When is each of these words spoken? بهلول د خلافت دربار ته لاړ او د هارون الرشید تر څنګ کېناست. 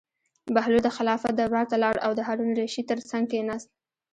بهلول 0.55 0.81
د 0.85 0.89
خلافت 0.97 1.33
دربار 1.35 1.65
ته 1.71 1.77
لاړ 1.83 1.95
او 2.05 2.11
د 2.15 2.19
هارون 2.27 2.49
الرشید 2.51 2.85
تر 2.91 2.99
څنګ 3.09 3.25
کېناست. 3.31 3.69